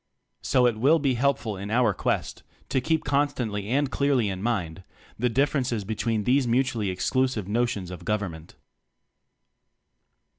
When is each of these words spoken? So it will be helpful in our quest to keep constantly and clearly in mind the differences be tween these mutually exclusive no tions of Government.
So 0.41 0.65
it 0.65 0.79
will 0.79 0.97
be 0.97 1.13
helpful 1.13 1.55
in 1.55 1.69
our 1.69 1.93
quest 1.93 2.41
to 2.69 2.81
keep 2.81 3.03
constantly 3.03 3.69
and 3.69 3.91
clearly 3.91 4.29
in 4.29 4.41
mind 4.41 4.83
the 5.19 5.29
differences 5.29 5.83
be 5.83 5.93
tween 5.93 6.23
these 6.23 6.47
mutually 6.47 6.89
exclusive 6.89 7.47
no 7.47 7.67
tions 7.67 7.91
of 7.91 8.03
Government. 8.03 8.55